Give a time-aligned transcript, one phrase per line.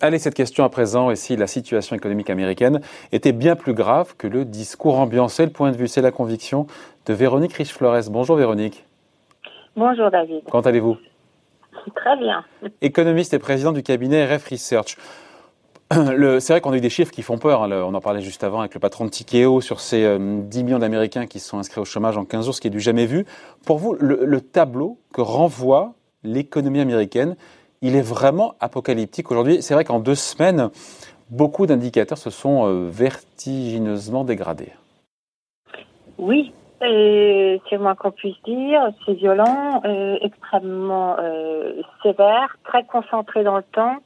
[0.00, 4.14] Allez, cette question à présent, et si la situation économique américaine était bien plus grave
[4.18, 5.28] que le discours ambiant.
[5.28, 6.66] C'est le point de vue, c'est la conviction
[7.06, 8.10] de Véronique Riche-Flores.
[8.10, 8.84] Bonjour Véronique.
[9.76, 10.42] Bonjour David.
[10.50, 10.98] Comment allez-vous?
[11.94, 12.44] Très bien.
[12.82, 14.96] Économiste et président du cabinet RF Research.
[16.40, 17.62] C'est vrai qu'on a eu des chiffres qui font peur.
[17.62, 17.70] Hein.
[17.70, 20.78] On en parlait juste avant avec le patron de Tikeo sur ces 10 euh, millions
[20.78, 23.26] d'Américains qui sont inscrits au chômage en 15 jours, ce qui est du jamais vu.
[23.66, 27.36] Pour vous, le tableau que renvoie l'économie américaine,
[27.82, 29.62] il est vraiment apocalyptique aujourd'hui.
[29.62, 30.70] C'est vrai qu'en deux semaines,
[31.28, 34.72] beaucoup d'indicateurs se sont euh, vertigineusement dégradés.
[36.16, 38.80] Oui, c'est moins qu'on puisse dire.
[39.04, 41.16] C'est violent, euh, extrêmement
[42.02, 43.96] sévère, très concentré dans le temps.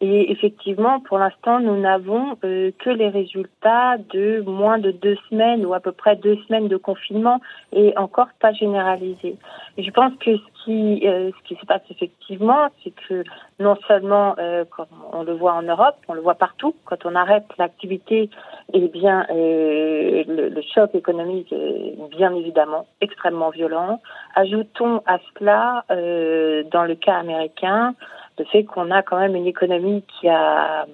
[0.00, 5.64] Et effectivement, pour l'instant, nous n'avons euh, que les résultats de moins de deux semaines
[5.64, 7.40] ou à peu près deux semaines de confinement
[7.72, 9.36] et encore pas généralisé.
[9.78, 13.22] Je pense que ce qui, euh, ce qui se passe effectivement, c'est que
[13.60, 17.14] non seulement, euh, comme on le voit en Europe, on le voit partout, quand on
[17.14, 18.30] arrête l'activité,
[18.72, 24.00] eh bien, le, le, choc économique est bien évidemment extrêmement violent.
[24.34, 27.94] Ajoutons à cela, dans le cas américain,
[28.38, 30.86] le fait qu'on a quand même une économie qui a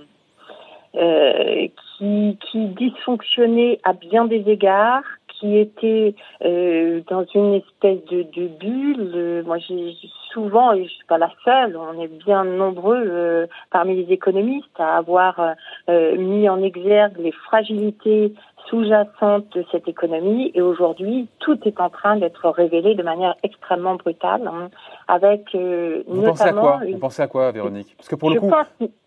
[0.96, 8.48] euh, qui, qui dysfonctionnait à bien des égards, qui était euh, dans une espèce de,
[8.58, 9.44] bulle.
[9.46, 9.94] Moi, j'ai
[10.32, 14.80] souvent, et je suis pas la seule, on est bien nombreux euh, parmi les économistes
[14.80, 15.54] à avoir
[15.88, 18.34] mis en exergue les fragilités
[18.70, 20.52] sous-jacentes de cette économie.
[20.54, 24.70] Et aujourd'hui, tout est en train d'être révélé de manière extrêmement brutale, hein,
[25.08, 26.80] avec euh, Vous pensez à quoi?
[26.90, 27.94] Vous pensez à quoi, Véronique?
[27.96, 28.50] Parce que pour le coup,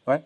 [0.07, 0.21] ouais.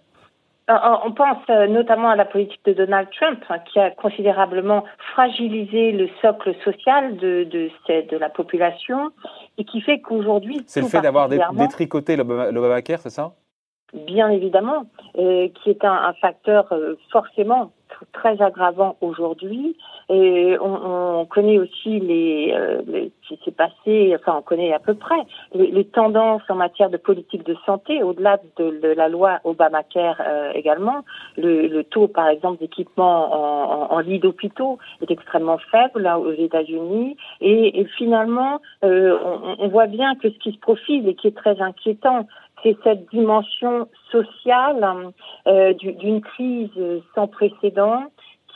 [0.70, 0.74] Euh,
[1.06, 5.94] on pense euh, notamment à la politique de Donald Trump, hein, qui a considérablement fragilisé
[5.94, 7.70] le socle social de, de,
[8.12, 9.12] de la population
[9.58, 10.64] et qui fait qu'aujourd'hui...
[10.66, 13.32] C'est le fait d'avoir détricoté l'Obamacare, c'est ça?
[13.94, 16.66] Bien évidemment, euh, qui est un, un facteur
[17.14, 17.72] forcément
[18.14, 19.76] très aggravant aujourd'hui.
[20.10, 24.74] Et on, on, connaît aussi les, euh, les ce qui s'est passé, enfin on connaît
[24.74, 25.20] à peu près
[25.54, 30.52] les, les tendances en matière de politique de santé, au-delà de, la loi Obamacare euh,
[30.54, 31.04] également.
[31.36, 36.20] Le, le, taux, par exemple, d'équipement en, en, en lit d'hôpitaux est extrêmement faible là
[36.20, 37.18] aux États-Unis.
[37.42, 41.28] Et, et, finalement, euh, on, on voit bien que ce qui se profile et qui
[41.28, 42.28] est très inquiétant,
[42.64, 45.12] c'est cette dimension sociale
[45.48, 46.72] euh, d'une crise
[47.16, 48.06] sans précédent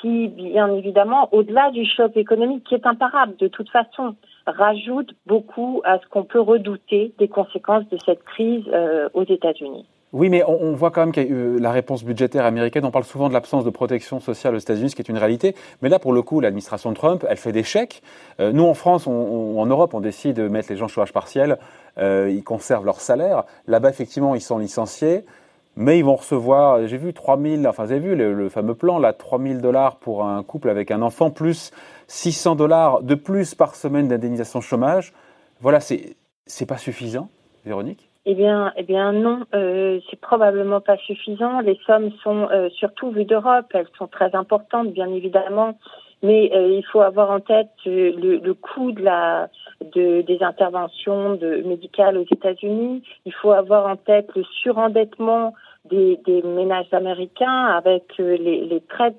[0.01, 4.15] qui, bien évidemment, au-delà du choc économique qui est imparable de toute façon,
[4.47, 9.85] rajoute beaucoup à ce qu'on peut redouter des conséquences de cette crise euh, aux États-Unis.
[10.13, 13.29] Oui, mais on, voit quand même que euh, la réponse budgétaire américaine, on parle souvent
[13.29, 15.55] de l'absence de protection sociale aux États-Unis, ce qui est une réalité.
[15.81, 18.03] Mais là, pour le coup, l'administration Trump, elle fait des chèques.
[18.41, 21.13] Euh, nous, en France, on, en Europe, on décide de mettre les gens au chômage
[21.13, 21.59] partiel.
[21.97, 23.45] Euh, ils conservent leur salaire.
[23.67, 25.23] Là-bas, effectivement, ils sont licenciés.
[25.77, 29.61] Mais ils vont recevoir, j'ai vu 3000, enfin, vous vu le, fameux plan, là, 3000
[29.61, 31.71] dollars pour un couple avec un enfant, plus
[32.07, 35.13] 600 dollars de plus par semaine d'indemnisation chômage.
[35.61, 37.29] Voilà, c'est pas suffisant,
[37.63, 38.10] Véronique?
[38.25, 41.59] Eh bien, eh bien non, euh, c'est probablement pas suffisant.
[41.61, 45.79] Les sommes sont euh, surtout vues d'Europe, elles sont très importantes, bien évidemment,
[46.21, 49.49] mais euh, il faut avoir en tête euh, le, le coût de la
[49.95, 53.01] de, des interventions de, médicales aux États-Unis.
[53.25, 55.55] Il faut avoir en tête le surendettement
[55.89, 59.17] des, ménages américains avec les, les traites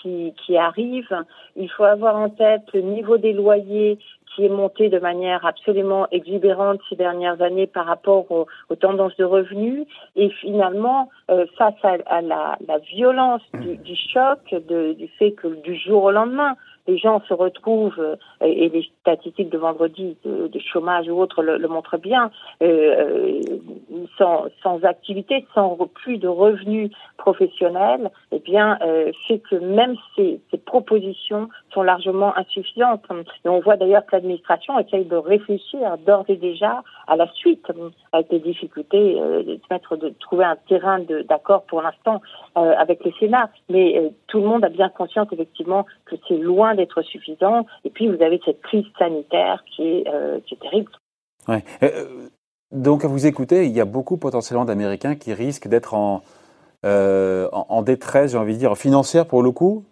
[0.00, 1.24] qui arrivent.
[1.56, 3.98] Il faut avoir en tête le niveau des loyers
[4.38, 9.24] qui est monté de manière absolument exubérante ces dernières années par rapport aux, tendances de
[9.24, 9.84] revenus.
[10.14, 15.48] Et finalement, euh, face à, la, la, violence du, du choc, de, du fait que
[15.48, 16.54] du jour au lendemain,
[16.88, 21.56] les gens se retrouvent, euh, et les statistiques de vendredi de, chômage ou autres le,
[21.56, 22.30] le montrent bien,
[22.62, 23.42] euh,
[24.20, 30.40] euh, sans, activité, sans plus de revenus professionnels, eh bien, euh, fait que même ces,
[30.50, 33.04] ces, propositions sont largement insuffisantes.
[33.44, 37.66] Et on voit d'ailleurs que l'administration essaye de réfléchir d'ores et déjà à la suite,
[38.12, 42.20] avec les difficultés de, mettre, de trouver un terrain d'accord pour l'instant
[42.54, 43.50] avec le Sénat.
[43.68, 47.66] Mais tout le monde a bien conscience effectivement que c'est loin d'être suffisant.
[47.84, 50.90] Et puis, vous avez cette crise sanitaire qui est, euh, qui est terrible.
[51.46, 51.64] Ouais.
[51.82, 52.28] Euh, euh,
[52.72, 56.22] donc, à vous écouter, il y a beaucoup potentiellement d'Américains qui risquent d'être en,
[56.84, 59.84] en, détresse, j'ai envie de dire, financière pour le coup,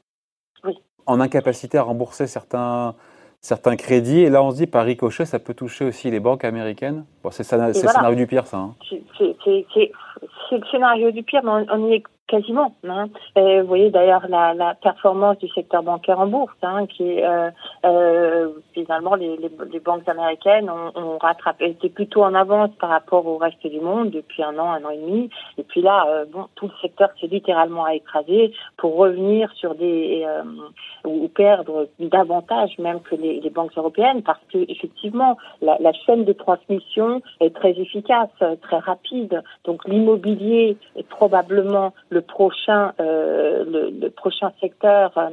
[0.64, 0.74] oui.
[1.06, 2.94] en incapacité à rembourser certains,
[3.40, 4.20] certains crédits.
[4.20, 7.04] Et là, on se dit, par ricochet, ça peut toucher aussi les banques américaines.
[7.22, 8.58] Bon, c'est le scénario du pire, ça.
[8.58, 8.74] Hein.
[10.48, 12.74] C'est le scénario du pire, mais on, y est Quasiment.
[12.82, 13.06] Hein.
[13.36, 17.50] vous voyez d'ailleurs la, la, performance du secteur bancaire en bourse, hein, qui euh,
[17.84, 22.90] euh, finalement les, les, les, banques américaines ont, ont, rattrapé, étaient plutôt en avance par
[22.90, 25.30] rapport au reste du monde depuis un an, un an et demi.
[25.56, 30.24] Et puis là, euh, bon, tout le secteur s'est littéralement écrasé pour revenir sur des
[30.26, 30.42] euh,
[31.04, 36.24] ou perdre davantage même que les, les, banques européennes, parce que effectivement la, la chaîne
[36.24, 38.30] de transmission est très efficace,
[38.62, 39.44] très rapide.
[39.64, 45.30] Donc l'immobilier est probablement le prochain, euh, le, le, prochain secteur euh,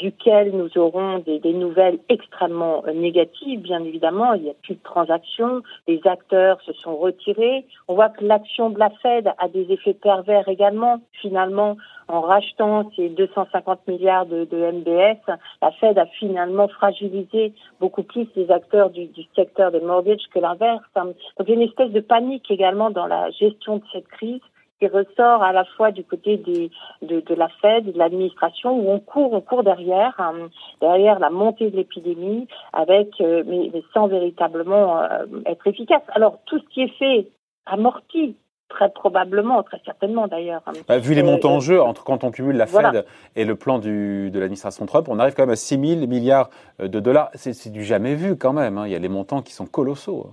[0.00, 3.60] duquel nous aurons des, nouvelles extrêmement négatives.
[3.60, 7.66] Bien évidemment, il n'y a plus de transactions, les acteurs se sont retirés.
[7.88, 11.00] On voit que l'action de la Fed a des effets pervers également.
[11.20, 11.76] Finalement,
[12.08, 15.18] en rachetant ces 250 milliards de, de MBS,
[15.62, 20.38] la Fed a finalement fragilisé beaucoup plus les acteurs du, du secteur des mortgages que
[20.38, 20.82] l'inverse.
[20.94, 24.40] Donc il y a une espèce de panique également dans la gestion de cette crise
[24.78, 26.70] qui ressort à la fois du côté des,
[27.02, 30.48] de, de la Fed, de l'administration, où on court, on court derrière, hein,
[30.80, 36.02] derrière la montée de l'épidémie, avec, euh, mais, mais, sans véritablement euh, être efficace.
[36.14, 37.28] Alors tout ce qui est fait
[37.66, 38.36] amorti
[38.68, 40.62] très probablement, très certainement d'ailleurs.
[40.66, 40.72] Hein.
[40.86, 43.04] Bah, vu les montants en jeu, entre quand on cumule la Fed
[43.34, 46.50] et le plan du, de l'administration Trump, on arrive quand même à 6 000 milliards
[46.78, 47.30] de dollars.
[47.34, 48.76] C'est du jamais vu quand même.
[48.76, 48.86] Hein.
[48.86, 50.32] Il y a les montants qui sont colossaux.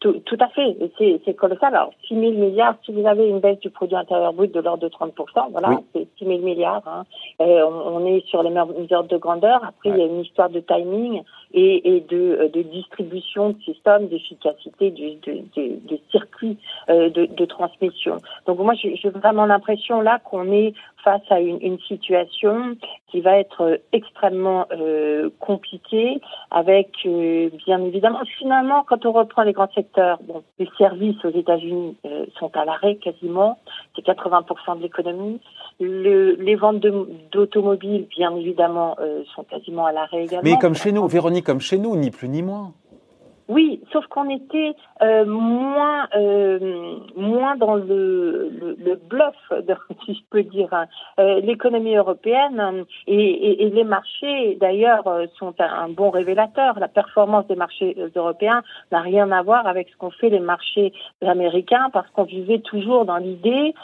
[0.00, 0.76] Tout, tout, à fait,
[1.24, 1.74] c'est colossal.
[1.74, 4.82] Alors, 6 000 milliards, si vous avez une baisse du produit intérieur brut de l'ordre
[4.82, 5.14] de 30
[5.50, 6.82] voilà, c'est 6 000 milliards.
[6.86, 7.04] Hein.
[7.40, 9.64] Euh, on, on, est sur les mesures de grandeur.
[9.64, 9.96] Après, ouais.
[9.96, 11.22] il y a une histoire de timing
[11.54, 16.58] et, et de, euh, de, distribution de systèmes, d'efficacité du, de, de, de, circuit
[16.90, 18.18] euh, de, de, transmission.
[18.46, 20.74] Donc, moi, j'ai vraiment l'impression là qu'on est
[21.06, 22.76] face à une, situation
[23.08, 26.20] qui va être extrêmement euh, compliquée,
[26.50, 30.18] avec euh, bien évidemment, finalement, quand on reprend les grands secteurs,
[30.58, 33.56] les services aux États-Unis euh, sont à l'arrêt quasiment,
[33.94, 35.40] c'est 80% de l'économie.
[35.78, 36.84] Le, les ventes
[37.30, 40.42] d'automobiles, bien évidemment, euh, sont quasiment à l'arrêt également.
[40.42, 42.72] Mais comme chez nous, Véronique, comme chez nous, ni plus ni moins.
[43.48, 49.36] Oui, sauf qu'on était euh, moins euh, moins dans le, le, bluff,
[50.04, 50.68] si je peux dire.
[50.72, 50.86] Hein.
[51.20, 56.80] Euh, L'économie européenne euh, et, les marchés, d'ailleurs, euh, sont un, bon révélateur.
[56.80, 60.92] La performance des marchés européens n'a rien à voir avec ce qu'ont fait les marchés
[61.22, 63.74] américains, parce qu'on vivait toujours dans l'idée,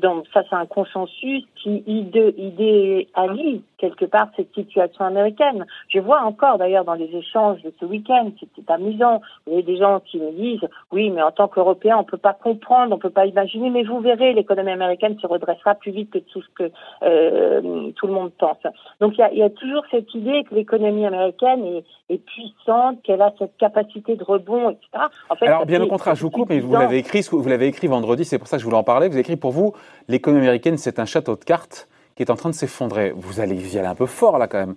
[0.00, 5.66] donc ça c'est un consensus qui idé, idéalise quelque part cette situation américaine.
[5.88, 9.62] Je vois encore d'ailleurs dans les échanges de ce week-end, c'était amusant, il y a
[9.62, 12.98] des gens qui me disent, oui, mais en tant qu'Européens, on peut pas comprendre, on
[12.98, 16.48] peut pas imaginer, mais vous verrez, l'économie américaine se redressera plus vite que tout ce
[16.54, 16.70] que
[17.02, 18.62] euh, tout le monde pense.
[19.00, 23.02] Donc il y a, y a, toujours cette idée que l'économie américaine est, est puissante,
[23.02, 25.06] qu'elle a cette capacité de rebond, etc.
[25.28, 27.66] En fait, Alors bien au contraire, je vous coupe, mais vous l'avez écrit, vous l'avez
[27.66, 29.08] écrit vendredi, c'est pour ça que je voulais en parler.
[29.08, 29.72] Vous avez écrit pour vous,
[30.06, 31.88] l'économie américaine, c'est un château de cartes
[32.22, 33.12] est en train de s'effondrer.
[33.14, 34.76] Vous allez y aller un peu fort là quand même.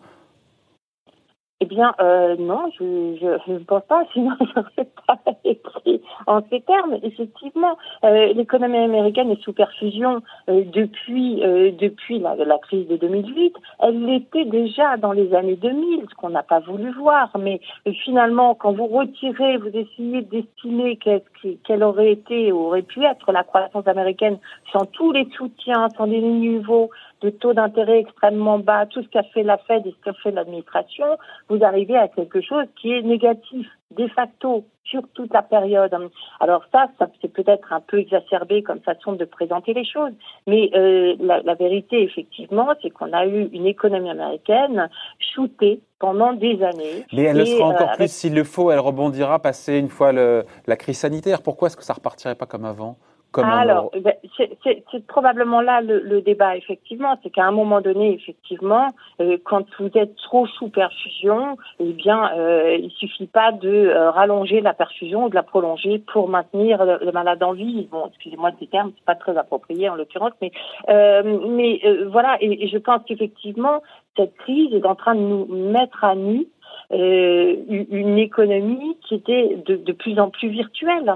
[1.61, 6.97] Eh bien, euh, non, je ne pense pas, sinon j'aurais pas écrit en ces termes.
[7.01, 11.41] Effectivement, euh, l'économie américaine est sous perfusion euh, depuis
[11.79, 13.55] depuis la, crise de 2008.
[13.79, 17.29] Elle l'était déjà dans les années 2000, ce qu'on n'a pas voulu voir.
[17.39, 17.61] Mais
[18.03, 23.43] finalement, quand vous retirez, vous essayez d'estimer quelle aurait été ou aurait pu être la
[23.43, 24.39] croissance américaine
[24.73, 26.89] sans tous les soutiens, sans les niveaux
[27.21, 30.31] de taux d'intérêt extrêmement bas, tout ce qu'a fait la Fed et ce qu'a fait
[30.31, 31.05] l'administration,
[31.49, 35.95] vous arrivez à quelque chose qui est négatif de facto sur toute la période.
[36.39, 40.11] Alors ça, ça c'est peut-être un peu exacerbé comme façon de présenter les choses,
[40.47, 46.33] mais euh, la, la, vérité, effectivement, c'est qu'on a eu une économie américaine shootée pendant
[46.33, 47.05] des années.
[47.13, 49.89] Mais elle et, le sera encore euh, plus s'il le faut, elle rebondira passer une
[49.89, 51.41] fois le, la crise sanitaire.
[51.41, 52.97] Pourquoi est-ce que ça repartirait pas comme avant?
[53.43, 57.17] Alors, ben, c'est probablement là le, le, débat, effectivement.
[57.23, 62.31] C'est qu'à un moment donné, effectivement, euh, quand vous êtes trop sous perfusion, eh bien,
[62.37, 66.85] euh, il suffit pas de euh, rallonger la perfusion ou de la prolonger pour maintenir
[66.85, 67.87] le, le malade en vie.
[67.91, 70.51] Bon, excusez-moi ces termes, c'est pas très approprié en l'occurrence, mais
[70.89, 72.37] euh, mais euh, voilà.
[72.41, 73.81] Et, et je pense qu'effectivement,
[74.17, 76.47] cette crise est en train de nous mettre à nu
[76.91, 81.11] euh, une économie qui était de, plus en plus virtuelle.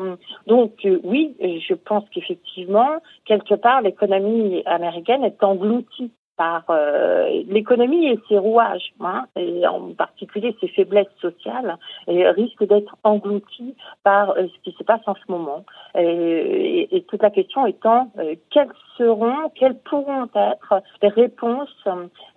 [0.48, 8.08] Donc euh, oui, je pense qu'effectivement, quelque part, l'économie américaine est engloutie par euh, l'économie
[8.08, 11.76] et ses rouages, hein, et en particulier ses faiblesses sociales,
[12.08, 15.66] et risquent d'être engloutis par euh, ce qui se passe en ce moment.
[15.96, 21.76] Et, toute la question étant euh, quelles seront, quelles pourront être les réponses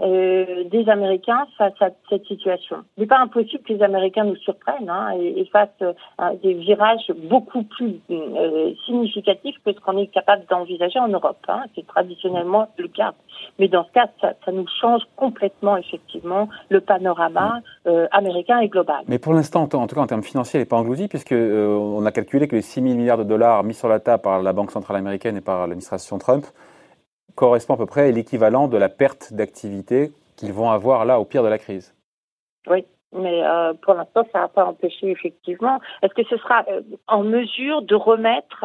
[0.00, 2.78] des Américains face à cette situation.
[2.96, 5.84] Il n'est pas impossible que les Américains nous surprennent hein, et, et, fassent
[6.42, 8.00] des virages beaucoup plus
[8.86, 11.44] significatifs que ce qu'on est capable d'envisager en Europe.
[11.48, 11.64] Hein.
[11.74, 13.12] C'est traditionnellement le cas.
[13.58, 19.02] Mais dans ce cas, ça, nous change complètement, effectivement, le panorama euh, américain et global.
[19.08, 21.76] Mais pour l'instant, en, tout cas en termes financiers, elle n'est pas engloutie, puisque euh,
[21.76, 24.42] on a calculé que les 6 000 milliards de dollars mis sur la table par
[24.42, 26.46] la Banque centrale américaine et par l'administration Trump
[27.34, 31.24] correspond à peu près à l'équivalent de la perte d'activité qu'ils vont avoir là au
[31.24, 31.94] pire de la crise.
[32.68, 35.80] Oui, mais euh, pour l'instant, ça n'a pas empêché effectivement.
[36.02, 38.64] Est-ce que ce sera euh, en mesure de remettre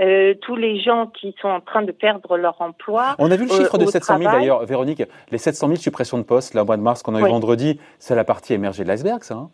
[0.00, 3.44] euh, tous les gens qui sont en train de perdre leur emploi On a vu
[3.44, 5.02] le chiffre de 700 000 d'ailleurs, Véronique.
[5.30, 7.80] Les 700 000 suppressions de postes, là, au mois de mars qu'on a eu vendredi,
[7.98, 9.50] c'est la partie émergée de l'iceberg, ça hein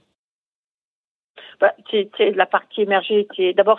[1.62, 3.28] bah, c'est la partie émergée.
[3.56, 3.78] D'abord,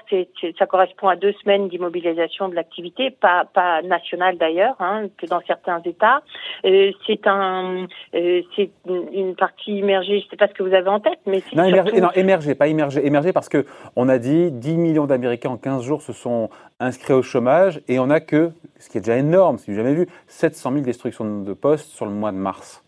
[0.57, 5.41] ça correspond à deux semaines d'immobilisation de l'activité, pas, pas nationale d'ailleurs, hein, que dans
[5.45, 6.21] certains États.
[6.63, 7.85] Euh, c'est un,
[8.15, 10.21] euh, c'est une partie immergée.
[10.21, 11.99] Je ne sais pas ce que vous avez en tête, mais c'est non, surtout...
[11.99, 13.65] non, émergé, pas immergé, émergé parce que
[13.97, 16.49] on a dit 10 millions d'Américains en 15 jours se sont
[16.79, 19.93] inscrits au chômage et on a que, ce qui est déjà énorme, si vous jamais
[19.93, 22.82] vu, 700 000 destructions de postes sur le mois de mars.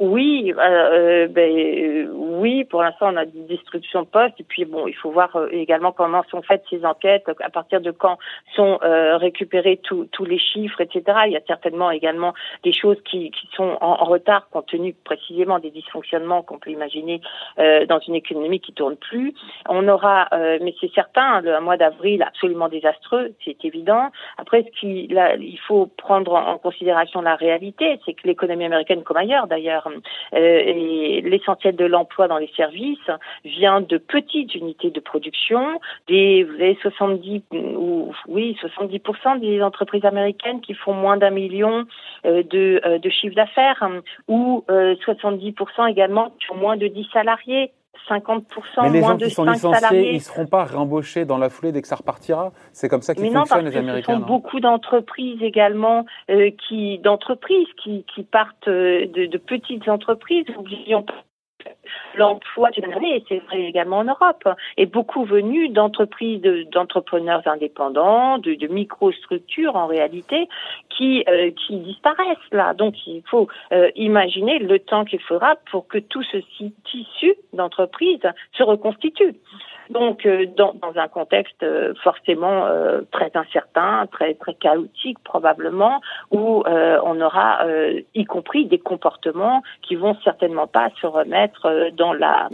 [0.00, 2.64] Oui, euh, euh, ben, euh, oui.
[2.64, 4.40] Pour l'instant, on a des destructions de postes.
[4.40, 7.90] Et puis, bon, il faut voir également comment sont faites ces enquêtes, à partir de
[7.90, 8.16] quand
[8.56, 11.02] sont récupérés tous les chiffres, etc.
[11.26, 12.32] Il y a certainement également
[12.64, 17.20] des choses qui, qui sont en, retard, compte tenu précisément des dysfonctionnements qu'on peut imaginer
[17.58, 19.34] dans une économie qui tourne plus.
[19.68, 24.08] On aura, mais c'est certain, le mois d'avril absolument désastreux, c'est évident.
[24.38, 29.18] Après, ce qu'il il faut prendre en considération la réalité, c'est que l'économie américaine, comme
[29.18, 29.89] ailleurs d'ailleurs, euh,
[30.32, 32.98] et l'essentiel de l'emploi dans les services
[33.44, 40.04] vient de petites unités de production, des vous avez 70 ou oui 70% des entreprises
[40.04, 41.86] américaines qui font moins d'un million
[42.26, 43.88] euh, de, euh, de chiffre d'affaires
[44.28, 47.72] ou 70% également qui ont moins de 10 salariés.
[48.08, 48.42] 50%
[48.82, 51.72] Mais les moins gens qui sont licenciés, ils ne seront pas réembauchés dans la foulée
[51.72, 52.52] dès que ça repartira?
[52.72, 54.14] C'est comme ça qu'ils fonctionnent, les Américains.
[54.14, 60.44] Sont beaucoup d'entreprises également, euh, qui d'entreprises qui, qui partent euh, de, de petites entreprises.
[60.54, 61.24] N'oublions pas
[62.16, 62.90] l'emploi d'une
[63.28, 70.48] c'est vrai également en Europe, est beaucoup venu d'entreprises, d'entrepreneurs indépendants, de, microstructures en réalité,
[70.90, 72.74] qui, euh, qui disparaissent là.
[72.74, 76.38] Donc il faut euh, imaginer le temps qu'il faudra pour que tout ce
[76.84, 78.20] tissu d'entreprise
[78.52, 79.34] se reconstitue.
[79.90, 86.00] Donc, euh, dans, dans, un contexte euh, forcément euh, très incertain, très très chaotique probablement,
[86.30, 87.60] où on aura,
[88.14, 92.48] y compris, des comportements qui vont certainement pas se remettre dans la,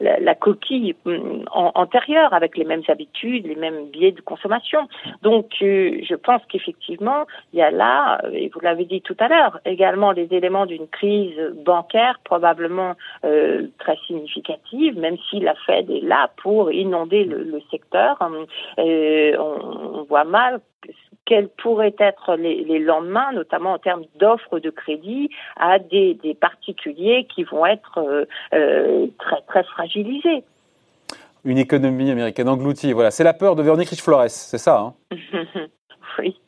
[0.00, 4.88] la, coquille hum, antérieure avec les mêmes habitudes, les mêmes biais de consommation.
[5.22, 9.60] Donc, je pense qu'effectivement, il y a là, et vous l'avez dit tout à l'heure,
[9.64, 16.30] également les éléments d'une crise bancaire probablement très significative, même si la Fed est là
[16.42, 18.18] pour inonder le, secteur.
[18.78, 20.60] Euh, on, voit mal
[21.24, 27.44] quels pourraient être les, lendemains, notamment en termes d'offres de crédit à des, particuliers qui
[27.44, 30.44] vont être euh, euh, très, très fragilisés.
[31.44, 33.10] Une économie américaine engloutie, voilà.
[33.10, 34.94] C'est la peur de Véronique Rich-Flores, c'est ça hein?
[36.18, 36.40] Oui.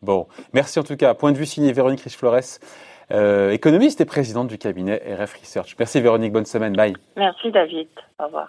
[0.00, 1.12] Bon, merci en tout cas.
[1.12, 2.58] Point de vue signé Véronique Rich-Flores,
[3.52, 5.76] économiste et présidente du cabinet RF Research.
[5.78, 6.94] Merci Véronique, bonne semaine, bye.
[7.16, 8.48] Merci David, au revoir.